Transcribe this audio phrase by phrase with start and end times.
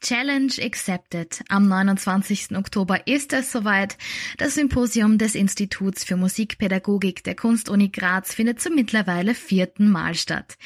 [0.00, 1.42] Challenge accepted.
[1.50, 2.56] Am 29.
[2.56, 3.98] Oktober ist es soweit.
[4.38, 10.56] Das Symposium des Instituts für Musikpädagogik der Kunstuni Graz findet zum mittlerweile vierten Mal statt.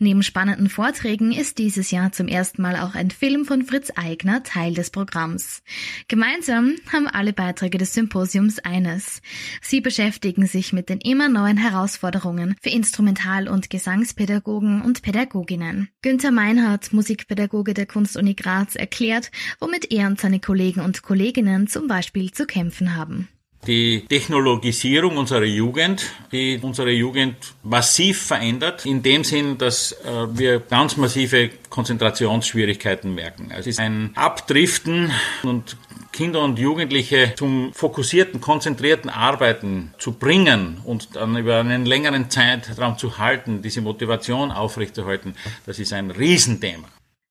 [0.00, 4.42] Neben spannenden Vorträgen ist dieses Jahr zum ersten Mal auch ein Film von Fritz Eigner
[4.42, 5.62] Teil des Programms.
[6.08, 9.22] Gemeinsam haben alle Beiträge des Symposiums eines.
[9.62, 15.90] Sie beschäftigen sich mit den immer neuen Herausforderungen für Instrumental- und Gesangspädagogen und Pädagoginnen.
[16.02, 19.30] Günther Meinhardt, Musikpädagoge der Kunstuni Graz, erklärt,
[19.60, 23.28] womit er und seine Kollegen und Kolleginnen zum Beispiel zu kämpfen haben.
[23.66, 29.98] Die Technologisierung unserer Jugend, die unsere Jugend massiv verändert, in dem Sinn, dass äh,
[30.32, 33.52] wir ganz massive Konzentrationsschwierigkeiten merken.
[33.54, 35.10] Es ist ein Abdriften
[35.42, 35.76] und
[36.10, 42.96] Kinder und Jugendliche zum fokussierten, konzentrierten Arbeiten zu bringen und dann über einen längeren Zeitraum
[42.96, 45.34] zu halten, diese Motivation aufrechterhalten,
[45.66, 46.88] das ist ein Riesenthema.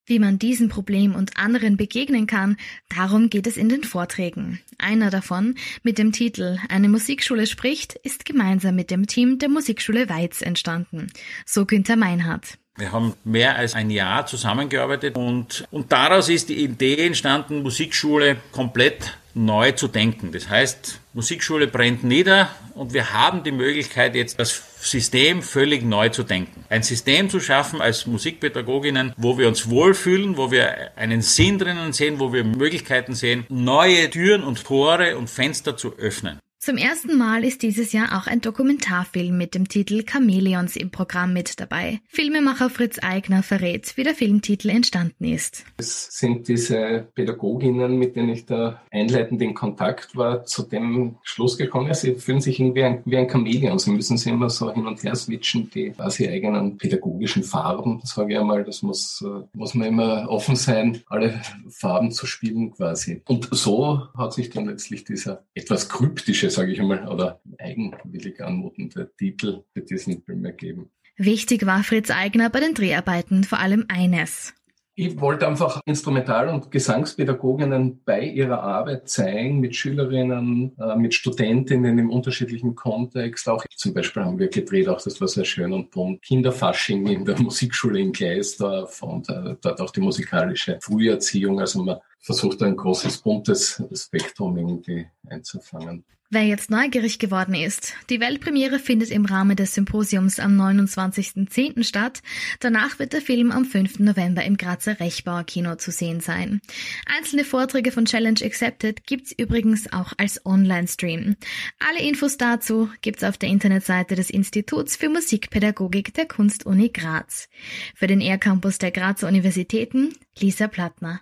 [0.09, 2.57] Wie man diesem Problem und anderen begegnen kann,
[2.89, 4.59] darum geht es in den Vorträgen.
[4.79, 10.09] Einer davon, mit dem Titel Eine Musikschule spricht, ist gemeinsam mit dem Team der Musikschule
[10.09, 11.11] Weiz entstanden.
[11.45, 12.57] So Günther Meinhardt.
[12.75, 18.37] Wir haben mehr als ein Jahr zusammengearbeitet und, und daraus ist die Idee entstanden, Musikschule
[18.51, 20.31] komplett neu zu denken.
[20.31, 26.09] Das heißt, Musikschule brennt nieder und wir haben die Möglichkeit, jetzt das System völlig neu
[26.09, 26.63] zu denken.
[26.69, 31.93] Ein System zu schaffen als Musikpädagoginnen, wo wir uns wohlfühlen, wo wir einen Sinn drinnen
[31.93, 36.39] sehen, wo wir Möglichkeiten sehen, neue Türen und Tore und Fenster zu öffnen.
[36.61, 41.31] Zum ersten Mal ist dieses Jahr auch ein Dokumentarfilm mit dem Titel Chamäleons im Programm
[41.31, 42.01] mit dabei.
[42.09, 45.63] Filmemacher Fritz Eigner verrät, wie der Filmtitel entstanden ist.
[45.77, 51.57] Es sind diese Pädagoginnen, mit denen ich da einleitend in Kontakt war, zu dem Schluss
[51.57, 53.79] gekommen, sie fühlen sich irgendwie ein, wie ein Chamäleon.
[53.79, 58.33] Sie müssen sich immer so hin und her switchen, die quasi eigenen pädagogischen Farben, sage
[58.33, 58.65] ich einmal.
[58.65, 63.21] Das muss, äh, muss man immer offen sein, alle Farben zu spielen quasi.
[63.29, 69.11] Und so hat sich dann letztlich dieser etwas kryptische sage ich einmal, oder eigenwillig anmutende
[69.17, 70.91] Titel für diesen Film ergeben.
[71.17, 74.53] Wichtig war Fritz Eigner bei den Dreharbeiten vor allem eines.
[75.01, 81.97] Ich wollte einfach Instrumental- und Gesangspädagoginnen bei ihrer Arbeit zeigen, mit Schülerinnen, äh, mit Studentinnen
[81.97, 83.47] im unterschiedlichen Kontext.
[83.47, 87.23] Auch zum Beispiel haben wir gedreht, auch das war sehr schön und bunt, Kinderfasching in
[87.23, 91.61] der Musikschule in Gleisdorf und äh, dort auch die musikalische Früherziehung.
[91.61, 96.03] Also man versucht ein großes, buntes Spektrum irgendwie einzufangen.
[96.31, 101.83] Wer jetzt neugierig geworden ist, die Weltpremiere findet im Rahmen des Symposiums am 29.10.
[101.83, 102.21] statt.
[102.59, 103.97] Danach wird der Film am 5.
[103.97, 106.61] November im Grazer Rechbauer Kino zu sehen sein.
[107.07, 111.35] Einzelne Vorträge von Challenge Accepted gibt's übrigens auch als Online-Stream.
[111.79, 117.49] Alle Infos dazu gibt's auf der Internetseite des Instituts für Musikpädagogik der Kunstuni Graz.
[117.95, 121.21] Für den Air-Campus der Grazer Universitäten Lisa Plattner.